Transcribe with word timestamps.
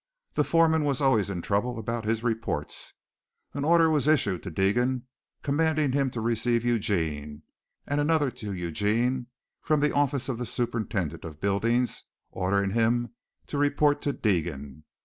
The 0.33 0.43
foreman 0.43 0.83
was 0.83 0.99
always 0.99 1.29
in 1.29 1.43
trouble 1.43 1.77
about 1.77 2.05
his 2.05 2.23
reports. 2.23 2.95
An 3.53 3.63
order 3.63 3.87
was 3.87 4.07
issued 4.07 4.41
to 4.41 4.49
Deegan 4.49 5.03
commanding 5.43 5.91
him 5.91 6.09
to 6.09 6.21
receive 6.21 6.65
Eugene, 6.65 7.43
and 7.85 8.01
another 8.01 8.31
to 8.31 8.51
Eugene 8.51 9.27
from 9.61 9.79
the 9.79 9.93
office 9.93 10.27
of 10.27 10.39
the 10.39 10.47
Superintendent 10.47 11.23
of 11.23 11.39
Buildings 11.39 12.05
ordering 12.31 12.71
him 12.71 13.13
to 13.45 13.59
report 13.59 14.01
to 14.01 14.11
Deegan. 14.11 14.85